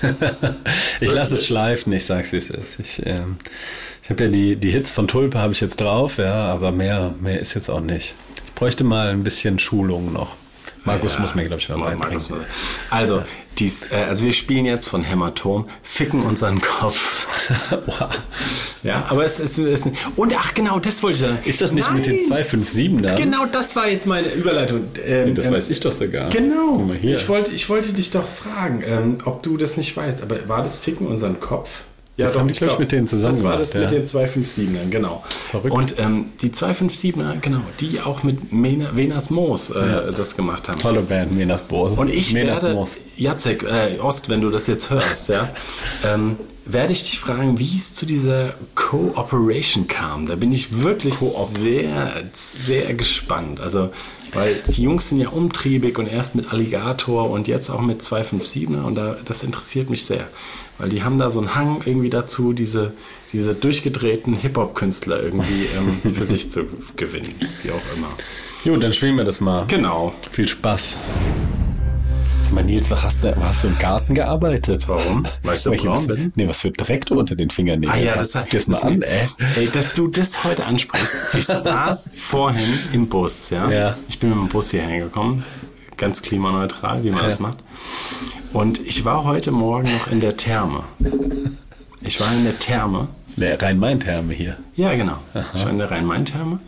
[1.02, 2.80] ich lasse es schleifen, ich sag's wie es ist.
[2.80, 3.36] Ich, ähm,
[4.02, 7.14] ich habe ja die, die Hits von Tulpe habe ich jetzt drauf, ja, aber mehr,
[7.20, 8.14] mehr ist jetzt auch nicht.
[8.46, 10.36] Ich bräuchte mal ein bisschen Schulung noch.
[10.84, 12.20] Markus Ja, muss mir, glaube ich, mal beibringen.
[12.90, 13.22] Also,
[13.58, 17.26] dies, äh, also wir spielen jetzt von Hämatom, ficken unseren Kopf.
[17.86, 18.10] Oha.
[18.82, 19.58] Ja, aber es ist,
[20.16, 21.38] und ach genau, das wollte ich sagen.
[21.44, 22.26] Ist das nicht mit den Nein!
[22.44, 23.14] 257 da?
[23.16, 24.88] Genau, das war jetzt meine Überleitung.
[25.04, 26.30] Ähm, Das ähm, weiß ich doch sogar.
[26.30, 26.88] Genau.
[27.02, 30.22] Ich wollte, ich wollte dich doch fragen, ähm, ob du das nicht weißt.
[30.22, 31.68] Aber war das Ficken unseren Kopf?
[32.24, 33.80] Das haben die, glaub ich, mit denen zusammen Das war das ja.
[33.80, 35.22] mit den 257ern, genau.
[35.50, 35.72] Verrückt.
[35.72, 40.80] Und ähm, die 257er, genau, die auch mit Mena, Venas Moos äh, das gemacht haben.
[40.80, 41.92] Tolle Band, Menas Boos.
[41.92, 42.96] Und ich Menas werde, Moos.
[43.16, 45.50] Jacek, äh, Ost, wenn du das jetzt hörst, ja,
[46.04, 46.36] ähm,
[46.68, 50.26] werde ich dich fragen, wie es zu dieser Cooperation kam.
[50.26, 53.60] Da bin ich wirklich sehr, sehr gespannt.
[53.60, 53.90] Also,
[54.34, 58.82] weil die Jungs sind ja umtriebig und erst mit Alligator und jetzt auch mit 257er
[58.82, 60.28] und da, das interessiert mich sehr.
[60.76, 62.92] Weil die haben da so einen Hang irgendwie dazu, diese,
[63.32, 68.08] diese durchgedrehten Hip-Hop-Künstler irgendwie ähm, für sich zu gewinnen, wie auch immer.
[68.64, 69.64] Gut, dann spielen wir das mal.
[69.66, 70.12] Genau.
[70.30, 70.94] Viel Spaß.
[72.58, 74.88] Mal, Nils, was hast du, hast du im Garten gearbeitet?
[74.88, 75.24] Warum?
[75.44, 76.32] Weißt du, Weil ich braun bin?
[76.34, 78.34] Nee, was für Dreck du unter den Fingernägeln Ah ja, hast.
[78.34, 79.28] das Guck dir's mal das- an, ey.
[79.54, 81.18] Ey, dass du das heute ansprichst.
[81.34, 83.70] Ich saß vorhin im Bus, ja.
[83.70, 83.96] Ja.
[84.08, 85.44] Ich bin mit dem Bus hierher gekommen,
[85.96, 87.58] ganz klimaneutral, wie man das macht.
[88.52, 90.82] Und ich war heute Morgen noch in der Therme.
[92.00, 93.06] Ich war in der Therme.
[93.36, 94.56] Der Rhein-Main-Therme hier.
[94.74, 95.18] Ja, genau.
[95.54, 96.58] Ich war in der Rhein-Main-Therme.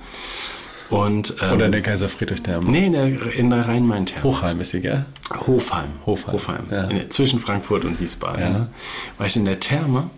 [0.90, 2.68] Und, ähm, Oder in der Kaiser-Friedrich-Therme.
[2.68, 4.24] Nee, in der, in der Rhein-Main-Therme.
[4.24, 5.04] Hochheim ist sie, gell?
[5.46, 5.88] Hofheim.
[6.04, 6.84] Hofheim, ja.
[6.84, 8.40] In zwischen Frankfurt und Wiesbaden.
[8.40, 8.50] Ja.
[8.50, 8.68] Ne?
[9.16, 10.10] War ich in der Therme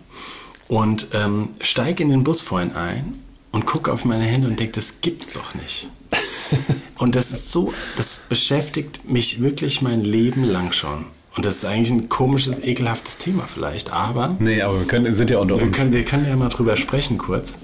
[0.67, 3.19] und ähm, steige in den Bus vorhin ein
[3.51, 5.89] und gucke auf meine Hände und denke, das gibt's doch nicht.
[6.97, 11.05] und das ist so, das beschäftigt mich wirklich mein Leben lang schon.
[11.35, 15.31] Und das ist eigentlich ein komisches, ekelhaftes Thema vielleicht, aber Nee, aber wir können, sind
[15.31, 15.77] ja unter wir uns.
[15.77, 17.57] können, wir können ja mal drüber sprechen kurz.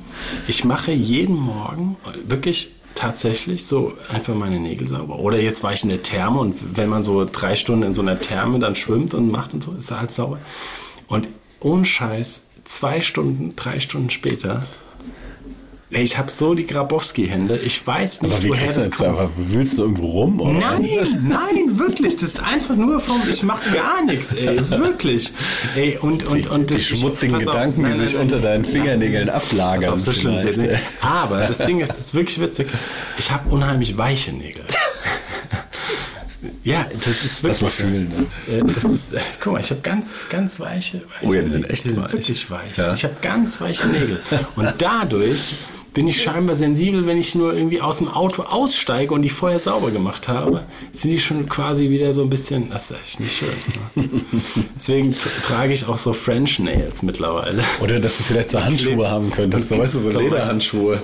[0.47, 5.19] Ich mache jeden Morgen wirklich tatsächlich so einfach meine Nägel sauber.
[5.19, 8.01] Oder jetzt war ich in der Therme und wenn man so drei Stunden in so
[8.01, 10.39] einer Therme dann schwimmt und macht und so, ist er halt sauber.
[11.07, 11.27] Und
[11.59, 14.65] ohne Scheiß, zwei Stunden, drei Stunden später,
[15.91, 17.57] ey, ich habe so die Grabowski-Hände.
[17.63, 19.09] Ich weiß nicht, aber wie woher das jetzt kommt.
[19.09, 20.39] einfach, wühlst du irgendwo rum?
[20.39, 20.53] Oder?
[20.59, 20.87] Nein,
[21.27, 22.13] nein, wirklich.
[22.15, 25.31] Das ist einfach nur vom, ich mache gar nichts, ey, wirklich.
[25.75, 28.39] Ey, und, und, und Die das, schmutzigen pass auf, Gedanken, die nein, sich nein, unter
[28.39, 29.35] deinen Fingernägeln nein.
[29.35, 30.35] ablagern Das ist auch so schlimm.
[30.35, 30.77] ist, ey.
[31.01, 32.67] Aber das Ding ist, es ist wirklich witzig.
[33.17, 34.63] Ich habe unheimlich weiche Nägel.
[36.63, 37.61] Ja, das ist wirklich.
[37.61, 38.11] Lass mal fühlen.
[38.47, 38.53] Ne?
[38.59, 41.51] Äh, Das ist, äh, guck mal, ich habe ganz, ganz weiche, weiche Oh ja, die
[41.51, 42.13] sind echt die sind weich.
[42.13, 42.77] wirklich weich.
[42.77, 42.93] Ja.
[42.93, 44.19] Ich habe ganz weiche Nägel.
[44.55, 45.53] Und dadurch
[45.99, 49.59] bin ich scheinbar sensibel, wenn ich nur irgendwie aus dem Auto aussteige und die vorher
[49.59, 53.35] sauber gemacht habe, sind die schon quasi wieder so ein bisschen, das ist echt nicht
[53.37, 53.49] schön.
[53.95, 54.09] Ne?
[54.77, 57.65] Deswegen trage ich auch so French Nails mittlerweile.
[57.81, 59.67] Oder dass du vielleicht so Handschuhe haben könntest.
[59.67, 61.01] So, weißt du, so So- Lederhandschuhe.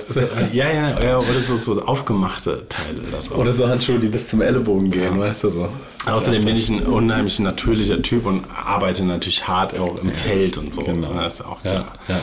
[0.54, 3.38] Ja, ja, ja, oder so, so aufgemachte Teile da drauf.
[3.38, 5.68] Oder so Handschuhe, die bis zum Ellenbogen gehen, weißt du so.
[6.06, 10.74] Außerdem bin ich ein unheimlich natürlicher Typ und arbeite natürlich hart auch im Feld und
[10.74, 10.84] so.
[10.84, 11.12] Genau.
[11.16, 11.94] Das ist auch Ja, klar.
[12.08, 12.20] ja.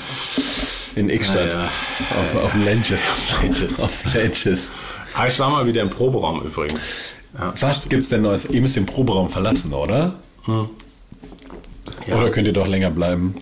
[0.96, 1.52] In Ickstadt.
[1.52, 1.70] Ja,
[2.20, 3.00] Auf, auf dem Lenches.
[3.42, 3.80] Lenches.
[3.80, 4.70] Auf Lenches.
[5.14, 6.84] Aber ich war mal wieder im Proberaum übrigens.
[7.38, 7.54] Ja.
[7.60, 8.44] Was gibt's denn Neues?
[8.46, 10.14] Ihr müsst den Proberaum verlassen, oder?
[10.46, 10.68] Ja.
[12.16, 13.34] Oder könnt ihr doch länger bleiben?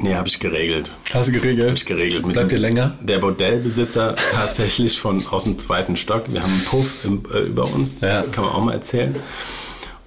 [0.00, 0.92] Nee, habe ich geregelt.
[1.12, 1.66] Hast du geregelt?
[1.68, 2.24] Hab ich geregelt.
[2.24, 2.96] Mit Bleibt ihr länger?
[3.00, 6.24] Der Bordellbesitzer tatsächlich von aus dem zweiten Stock.
[6.28, 8.22] Wir haben einen Puff im, äh, über uns, Ja.
[8.22, 9.16] kann man auch mal erzählen.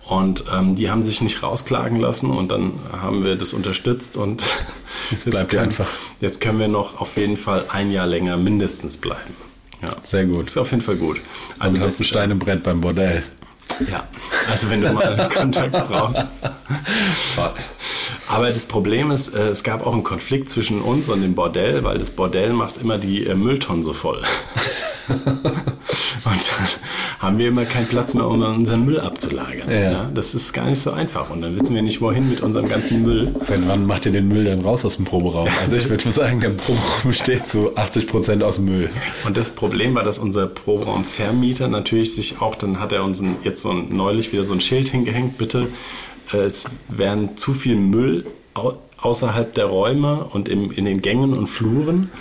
[0.07, 4.43] Und ähm, die haben sich nicht rausklagen lassen und dann haben wir das unterstützt und
[5.11, 5.87] jetzt, bleibt können- einfach.
[6.19, 9.35] jetzt können wir noch auf jeden Fall ein Jahr länger mindestens bleiben.
[9.83, 9.95] Ja.
[10.03, 10.41] Sehr gut.
[10.41, 11.21] Das ist auf jeden Fall gut.
[11.59, 13.23] Also du hast ein das, Stein im Brett beim Bordell.
[13.89, 14.03] ja,
[14.51, 16.19] also wenn du mal einen Kontakt brauchst.
[18.27, 21.83] Aber das Problem ist, äh, es gab auch einen Konflikt zwischen uns und dem Bordell,
[21.83, 24.21] weil das Bordell macht immer die äh, Mülltonnen so voll.
[26.25, 26.67] und dann
[27.19, 29.69] haben wir immer keinen Platz mehr, um unseren Müll abzulagern.
[29.69, 30.09] Ja.
[30.13, 31.29] Das ist gar nicht so einfach.
[31.29, 33.35] Und dann wissen wir nicht, wohin mit unserem ganzen Müll.
[33.47, 35.47] Seit wann macht ihr den Müll denn raus aus dem Proberaum?
[35.61, 38.89] Also ich würde sagen, der Proberaum besteht zu 80% aus Müll.
[39.25, 43.61] Und das Problem war, dass unser Proberaumvermieter natürlich sich auch, dann hat er uns jetzt
[43.61, 45.67] so ein, neulich wieder so ein Schild hingehängt, bitte,
[46.33, 51.33] äh, es werden zu viel Müll au außerhalb der Räume und im, in den Gängen
[51.33, 52.11] und Fluren.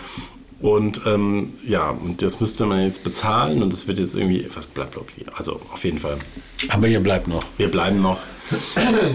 [0.60, 4.66] Und ähm, ja, und das müsste man jetzt bezahlen und das wird jetzt irgendwie, was
[4.66, 4.96] bleibt,
[5.34, 6.18] also auf jeden Fall.
[6.68, 7.42] Aber ihr bleibt noch.
[7.56, 8.18] Wir bleiben noch.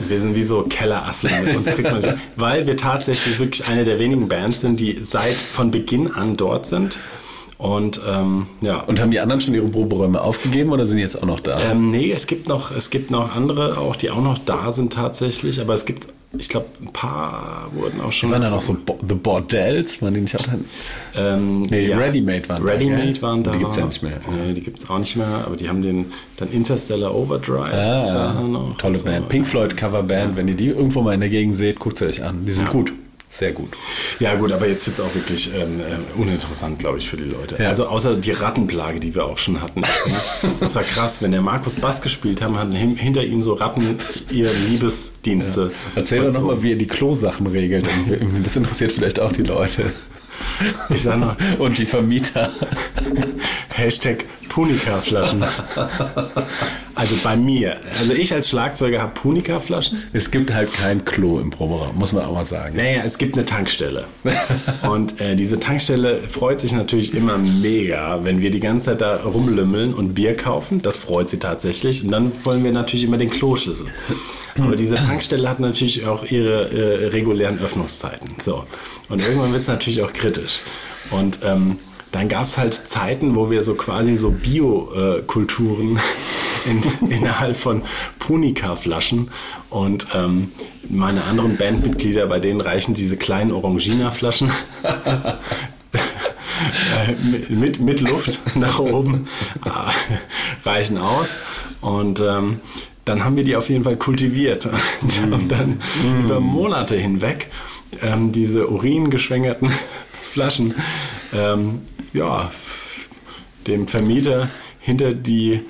[0.07, 1.45] Wir sind wie so Kellerasseln.
[1.45, 4.97] Mit uns kriegt man nicht, weil wir tatsächlich wirklich eine der wenigen Bands sind, die
[5.03, 6.97] seit von Beginn an dort sind.
[7.57, 8.81] Und ähm, ja.
[8.81, 11.59] Und haben die anderen schon ihre Proberäume aufgegeben oder sind die jetzt auch noch da?
[11.59, 14.93] Ähm, nee, es gibt noch, es gibt noch andere auch, die auch noch da sind
[14.93, 16.07] tatsächlich, aber es gibt,
[16.39, 18.31] ich glaube, ein paar wurden auch schon.
[18.31, 20.01] waren da noch so Bo The Bordells?
[20.01, 20.55] Waren die nicht auch da?
[21.15, 23.21] Ähm, Nee, Ready-Made waren da, Ready-Made gell?
[23.21, 23.51] waren da.
[23.51, 24.19] Die gibt's ja nicht mehr.
[24.31, 26.05] Nee, die gibt es auch nicht mehr, aber die haben den,
[26.37, 28.77] dann Interstellar Overdrive Ah, ist da noch.
[28.77, 29.05] tolle und so.
[29.05, 29.29] Band.
[29.29, 30.35] Pink Floyd Coverband.
[30.35, 32.45] Wenn ihr die irgendwo mal in der Gegend seht, guckt sie euch an.
[32.45, 32.71] Die sind Ja.
[32.71, 32.91] gut.
[33.37, 33.69] Sehr gut.
[34.19, 37.25] Ja gut, aber jetzt wird es auch wirklich ähm, äh, uninteressant, glaube ich, für die
[37.25, 37.61] Leute.
[37.61, 37.69] Ja.
[37.69, 39.81] Also außer die Rattenplage, die wir auch schon hatten.
[40.59, 43.99] Das war krass, wenn der Markus Bass gespielt haben, hatten hin, hinter ihm so Ratten
[44.31, 45.71] ihre Liebesdienste.
[45.95, 47.87] Erzähl doch nochmal, wie ihr die Klosachen regelt.
[48.43, 49.83] Das interessiert vielleicht auch die Leute.
[50.89, 52.51] Ich sag noch, Und die Vermieter.
[53.69, 55.43] Hashtag Punika-Flaschen.
[56.95, 57.77] also bei mir.
[57.99, 60.03] Also ich als Schlagzeuger habe Punika-Flaschen.
[60.13, 62.77] Es gibt halt kein Klo im Proberaum, muss man auch mal sagen.
[62.77, 64.05] Naja, es gibt eine Tankstelle.
[64.89, 69.17] und äh, diese Tankstelle freut sich natürlich immer mega, wenn wir die ganze Zeit da
[69.17, 70.81] rumlümmeln und Bier kaufen.
[70.81, 72.03] Das freut sie tatsächlich.
[72.03, 73.87] Und dann wollen wir natürlich immer den Kloschlüssel.
[74.57, 78.35] Aber diese Tankstelle hat natürlich auch ihre äh, regulären Öffnungszeiten.
[78.39, 78.63] So.
[79.09, 80.61] Und irgendwann wird es natürlich auch kritisch.
[81.11, 81.77] Und ähm,
[82.11, 85.99] dann gab es halt Zeiten, wo wir so quasi so Biokulturen
[86.65, 87.81] in, innerhalb von
[88.19, 89.29] Punika-Flaschen
[89.69, 90.51] und ähm,
[90.89, 94.49] meine anderen Bandmitglieder, bei denen reichen diese kleinen Orangina-Flaschen
[94.83, 95.33] äh,
[97.53, 99.27] mit, mit Luft nach oben
[99.65, 99.69] äh,
[100.67, 101.35] reichen aus
[101.81, 102.61] und ähm,
[103.05, 104.67] dann haben wir die auf jeden Fall kultiviert
[105.01, 106.25] und haben dann mm.
[106.25, 107.49] über Monate hinweg
[108.01, 109.71] ähm, diese uringeschwängerten
[110.31, 110.75] Flaschen
[111.33, 111.81] ähm,
[112.13, 112.51] ja,
[113.67, 115.61] dem Vermieter hinter die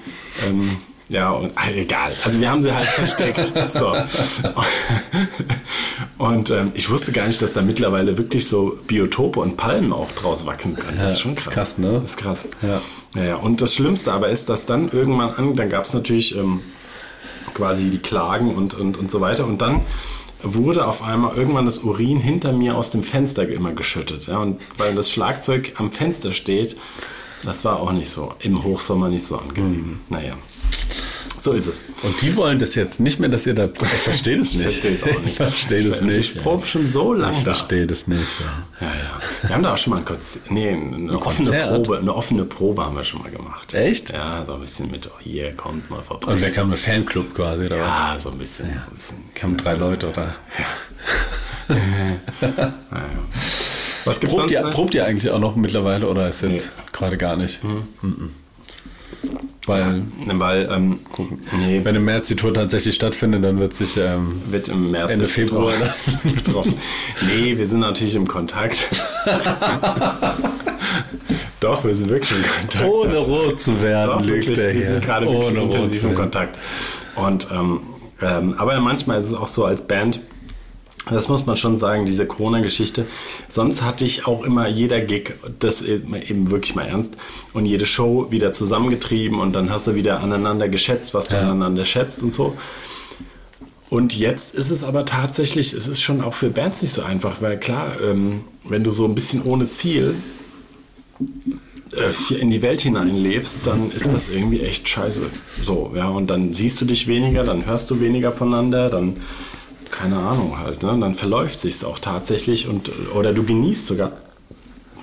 [0.47, 2.13] ähm, ja, und, ach, egal.
[2.23, 3.53] Also wir haben sie halt versteckt.
[3.69, 3.95] So.
[6.17, 10.11] Und ähm, ich wusste gar nicht, dass da mittlerweile wirklich so Biotope und Palmen auch
[10.13, 10.97] draus wachsen können.
[10.97, 11.53] Das ist schon krass.
[11.53, 11.93] krass, ne?
[11.93, 12.45] Das ist krass.
[12.61, 12.81] Ja.
[13.13, 16.61] Naja, und das Schlimmste aber ist, dass dann irgendwann an, dann gab es natürlich ähm,
[17.55, 19.47] quasi die Klagen und, und, und so weiter.
[19.47, 19.81] Und dann
[20.43, 24.27] wurde auf einmal irgendwann das Urin hinter mir aus dem Fenster immer geschüttet.
[24.27, 26.77] Ja, und weil das Schlagzeug am Fenster steht,
[27.43, 29.71] das war auch nicht so, im Hochsommer nicht so angenehm.
[29.71, 29.99] Mhm.
[30.09, 30.33] Naja.
[31.45, 31.85] So ist es.
[32.01, 33.65] Und die wollen das jetzt nicht mehr, dass ihr da.
[33.65, 34.65] Ich verstehe das nicht.
[34.65, 35.25] Ich verstehe es auch nicht.
[35.25, 36.35] Ich verstehe das nicht.
[36.35, 37.37] Ich probe schon so lange.
[37.37, 38.23] Ich verstehe das nicht.
[38.81, 38.87] Ja.
[38.87, 39.21] Ja, ja.
[39.43, 40.39] Wir haben da auch schon mal kurz.
[40.49, 41.69] Nee, eine offene Konzert?
[41.69, 41.99] Probe.
[41.99, 43.75] Eine offene Probe haben wir schon mal gemacht.
[43.75, 44.09] Echt?
[44.09, 46.31] Ja, so ein bisschen mit, oh, hier kommt mal vorbei.
[46.31, 46.71] Und wer kam?
[46.71, 47.87] Ein Fanclub quasi oder was?
[47.89, 48.65] ja, so ein bisschen.
[48.65, 49.17] Ein bisschen.
[49.35, 50.33] Kamen drei Leute oder?
[51.67, 52.73] Naja.
[54.05, 57.35] Was gibt's Probt ihr, probt ihr eigentlich auch noch mittlerweile oder ist jetzt gerade gar
[57.35, 57.63] nicht?
[57.63, 58.31] Mhm.
[59.67, 60.99] Weil, Ne, Weil, ähm,
[61.57, 65.11] nee, wenn im März die Tour tatsächlich stattfindet, dann wird sich ähm, wird im März
[65.13, 65.73] Ende Februar
[66.23, 66.75] betroffen.
[67.35, 68.87] Nee, wir sind natürlich im Kontakt.
[71.59, 72.85] Doch, wir sind wirklich im Kontakt.
[72.85, 74.85] ohne rot zu werden, Doch, wirklich, wir hier.
[74.85, 76.15] sind gerade wirklich ohne rot intensiv im.
[76.15, 76.59] Kontakt.
[77.15, 77.79] Und, ähm,
[78.21, 80.19] ähm, aber manchmal ist es auch so als Band,
[81.09, 83.05] das muss man schon sagen, diese Corona-Geschichte.
[83.49, 87.15] Sonst hatte ich auch immer jeder Gig, das eben wirklich mal ernst,
[87.53, 91.41] und jede Show wieder zusammengetrieben und dann hast du wieder aneinander geschätzt, was du Ja.
[91.41, 92.55] aneinander schätzt und so.
[93.89, 97.41] Und jetzt ist es aber tatsächlich, es ist schon auch für Bands nicht so einfach,
[97.41, 100.15] weil klar, ähm, wenn du so ein bisschen ohne Ziel
[101.95, 105.27] äh, in die Welt hineinlebst, dann ist das irgendwie echt scheiße.
[105.61, 109.17] So, ja, und dann siehst du dich weniger, dann hörst du weniger voneinander, dann,
[109.97, 114.11] keine Ahnung halt, ne, dann verläuft sich's auch tatsächlich und, oder du genießt sogar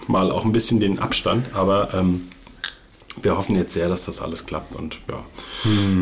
[0.06, 2.28] mal auch ein bisschen den Abstand, aber ähm,
[3.22, 5.24] wir hoffen jetzt sehr, dass das alles klappt und ja,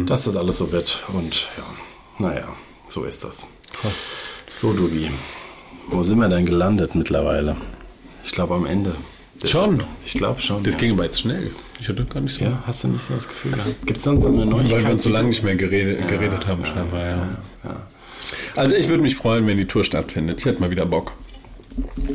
[0.07, 1.65] dass das alles so wird und ja,
[2.27, 2.49] naja,
[2.89, 3.47] so ist das.
[3.73, 4.09] Krass.
[4.51, 5.11] So, Dubi,
[5.89, 7.57] wo sind wir denn gelandet mittlerweile?
[8.25, 8.95] Ich glaube am Ende.
[9.45, 9.83] Schon?
[10.05, 10.63] Ich glaube schon.
[10.65, 10.81] Das ja.
[10.81, 11.51] ging aber jetzt schnell.
[11.81, 12.45] Ich hatte gar nicht so.
[12.45, 13.87] Ja, hast du nicht so das Gefühl gehabt?
[13.87, 14.73] Gibt es sonst so eine Neuigkeit?
[14.73, 17.39] Weil wir uns so lange nicht mehr geredet, geredet haben, scheinbar, ja.
[18.57, 20.39] Also ich würde mich freuen, wenn die Tour stattfindet.
[20.41, 21.13] Ich hätte mal wieder Bock.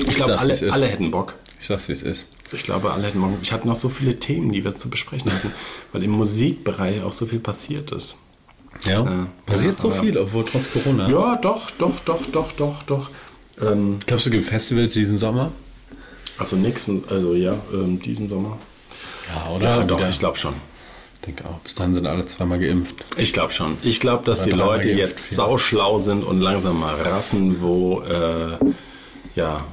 [0.08, 1.36] Ich glaube, alle, alle hätten Bock.
[1.60, 2.28] Ich sag's, wie es ist.
[2.52, 3.32] Ich glaube, alle hätten Bock.
[3.42, 5.52] Ich hatte noch so viele Themen, die wir zu besprechen hatten,
[5.92, 8.18] weil im Musikbereich auch so viel passiert ist.
[8.84, 9.04] Ja.
[9.04, 9.28] Ja.
[9.46, 11.10] Passiert so Aber- viel, obwohl trotz Corona.
[11.10, 13.10] Ja, doch, doch, doch, doch, doch, doch.
[13.62, 15.52] Ähm, Glaubst du, es gibt Festivals diesen Sommer?
[16.38, 18.58] also nächsten, also ja, ähm, diesen Sommer.
[19.62, 20.54] Ja, Ja, doch, ich glaube schon.
[21.28, 21.60] Ich denke auch.
[21.60, 22.96] Bis dahin sind alle zweimal geimpft.
[23.18, 23.78] Ich glaube schon.
[23.82, 25.38] Ich glaube, dass die Leute jetzt ja.
[25.38, 28.58] sauschlau sind und langsam mal raffen, wo äh,
[29.36, 29.64] ja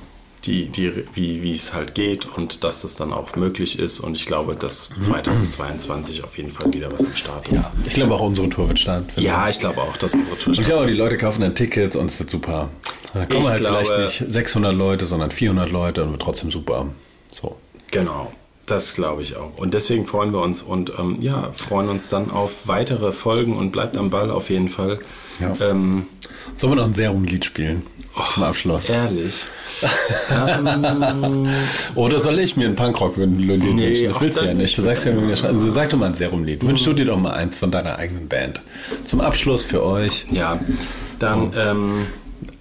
[0.44, 4.00] die, die, wie, wie es halt geht und dass das dann auch möglich ist.
[4.00, 7.62] Und ich glaube, dass 2022 auf jeden Fall wieder was am Start ist.
[7.62, 9.30] Ja, Ich glaube auch, unsere Tour wird stattfinden.
[9.48, 10.74] ich glaube auch, dass unsere Tour Ich startet.
[10.74, 12.70] glaube, die Leute kaufen dann Tickets und es wird super.
[13.14, 16.50] Da kommen Ich halt glaube- vielleicht nicht 600 Leute, sondern 400 Leute und wird trotzdem
[16.50, 16.86] super.
[17.30, 17.56] So.
[17.90, 18.32] Genau.
[18.66, 19.56] Das glaube ich auch.
[19.58, 23.72] Und deswegen freuen wir uns und ähm, ja, freuen uns dann auf weitere Folgen und
[23.72, 24.98] bleibt am Ball auf jeden Fall.
[25.40, 25.54] Ja.
[25.60, 26.06] Ähm,
[26.56, 27.82] Sollen wir noch ein Serum-Lied spielen?
[28.34, 28.88] Zum Abschluss.
[28.90, 29.44] ehrlich.
[31.94, 34.04] Oder soll ich mir ein Punkrock-Lied Nee, wünschen?
[34.08, 34.76] Das willst du ja nicht.
[34.76, 36.62] Du sagst ja, immer, also sag doch mal ein Serum-Lied.
[36.64, 38.60] Wünsch du dir doch mal eins von deiner eigenen Band.
[39.04, 40.26] Zum Abschluss für euch.
[40.30, 40.60] Ja,
[41.18, 42.06] dann ähm,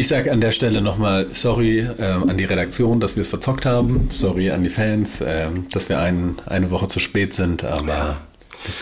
[0.01, 3.67] Ich sage an der Stelle nochmal sorry ähm, an die Redaktion, dass wir es verzockt
[3.67, 4.07] haben.
[4.09, 7.63] Sorry an die Fans, ähm, dass wir ein, eine Woche zu spät sind.
[7.63, 8.17] Aber Ja.
[8.65, 8.73] das,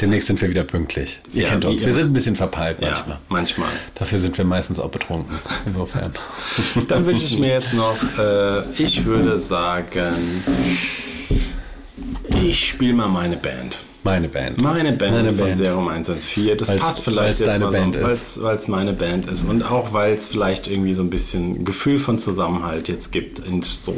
[0.00, 1.20] demnächst sind wir wieder pünktlich.
[1.32, 1.86] Ihr Ja, kennt uns.
[1.86, 3.18] Wir sind ein bisschen verpeilt manchmal.
[3.28, 3.68] manchmal.
[3.94, 5.36] Dafür sind wir meistens auch betrunken.
[5.64, 6.12] Insofern.
[6.88, 10.16] Dann wünsche ich mir jetzt noch, äh, ich würde sagen,
[12.42, 13.78] ich spiele mal meine Band.
[14.04, 14.60] Meine Band.
[14.60, 15.56] Meine Band Meine von Band.
[15.56, 16.56] Serum 114.
[16.58, 19.62] Das Weil's- passt vielleicht jetzt deine mal Band so, weil's- weil's meine Band ist und
[19.62, 23.94] auch weil es vielleicht irgendwie so ein bisschen Gefühl von Zusammenhalt jetzt gibt in so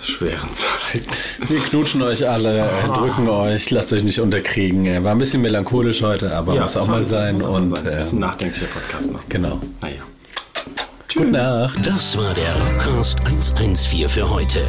[0.00, 1.06] schweren Zeiten.
[1.48, 5.02] Wir knutschen euch alle, äh, drücken euch, lasst euch nicht unterkriegen.
[5.02, 7.42] War ein bisschen melancholisch heute, aber muss auch mal sein.
[7.42, 7.86] auch Und sein.
[7.86, 9.24] Ein äh, bisschen nachdenklicher Podcast machen.
[9.28, 9.60] genau.
[9.80, 9.96] Naja.
[11.14, 11.86] Gute Nacht.
[11.86, 14.66] Das war der Rockcast 114 für heute.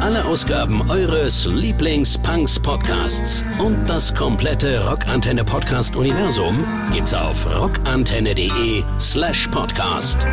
[0.00, 10.26] Alle Ausgaben eures Lieblings-Punks-Podcasts und das komplette Rockantenne Podcast-Universum gibt's auf rockantenne.de slash podcast.